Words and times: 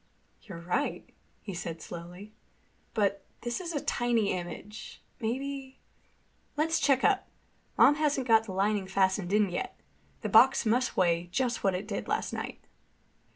"You're 0.41 0.57
right," 0.61 1.07
he 1.43 1.53
said 1.53 1.79
slowly. 1.79 2.33
"But 2.95 3.23
this 3.41 3.61
is 3.61 3.71
a 3.75 3.79
tiny 3.79 4.31
image. 4.31 5.03
Maybe—" 5.19 5.77
"Let's 6.57 6.79
check 6.79 7.03
up. 7.03 7.27
Mom 7.77 7.93
hasn't 7.97 8.27
got 8.27 8.45
the 8.45 8.51
lining 8.51 8.87
fastened 8.87 9.31
in 9.31 9.51
yet. 9.51 9.79
The 10.21 10.29
box 10.29 10.65
must 10.65 10.97
weigh 10.97 11.27
just 11.27 11.63
what 11.63 11.75
it 11.75 11.87
did 11.87 12.07
last 12.07 12.33
night." 12.33 12.63